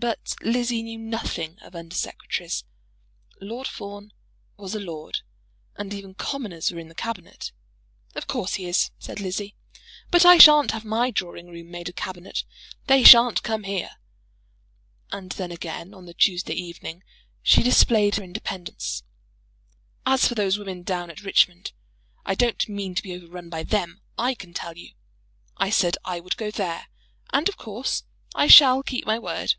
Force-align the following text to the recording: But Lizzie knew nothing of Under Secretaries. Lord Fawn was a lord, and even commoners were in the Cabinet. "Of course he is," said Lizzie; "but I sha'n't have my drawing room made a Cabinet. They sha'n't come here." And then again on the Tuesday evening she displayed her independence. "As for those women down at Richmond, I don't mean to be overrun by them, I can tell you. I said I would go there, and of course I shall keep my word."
But 0.00 0.36
Lizzie 0.42 0.84
knew 0.84 0.96
nothing 0.98 1.58
of 1.60 1.74
Under 1.74 1.96
Secretaries. 1.96 2.62
Lord 3.40 3.66
Fawn 3.66 4.12
was 4.56 4.76
a 4.76 4.78
lord, 4.78 5.22
and 5.74 5.92
even 5.92 6.14
commoners 6.14 6.70
were 6.70 6.78
in 6.78 6.86
the 6.86 6.94
Cabinet. 6.94 7.50
"Of 8.14 8.28
course 8.28 8.54
he 8.54 8.66
is," 8.66 8.92
said 9.00 9.18
Lizzie; 9.18 9.56
"but 10.12 10.24
I 10.24 10.38
sha'n't 10.38 10.70
have 10.70 10.84
my 10.84 11.10
drawing 11.10 11.48
room 11.48 11.72
made 11.72 11.88
a 11.88 11.92
Cabinet. 11.92 12.44
They 12.86 13.02
sha'n't 13.02 13.42
come 13.42 13.64
here." 13.64 13.90
And 15.10 15.32
then 15.32 15.50
again 15.50 15.92
on 15.92 16.06
the 16.06 16.14
Tuesday 16.14 16.54
evening 16.54 17.02
she 17.42 17.64
displayed 17.64 18.14
her 18.16 18.22
independence. 18.22 19.02
"As 20.06 20.28
for 20.28 20.36
those 20.36 20.58
women 20.60 20.84
down 20.84 21.10
at 21.10 21.22
Richmond, 21.24 21.72
I 22.24 22.36
don't 22.36 22.68
mean 22.68 22.94
to 22.94 23.02
be 23.02 23.16
overrun 23.16 23.50
by 23.50 23.64
them, 23.64 24.00
I 24.16 24.36
can 24.36 24.54
tell 24.54 24.76
you. 24.76 24.92
I 25.56 25.70
said 25.70 25.96
I 26.04 26.20
would 26.20 26.36
go 26.36 26.52
there, 26.52 26.86
and 27.32 27.48
of 27.48 27.56
course 27.56 28.04
I 28.32 28.46
shall 28.46 28.84
keep 28.84 29.04
my 29.04 29.18
word." 29.18 29.56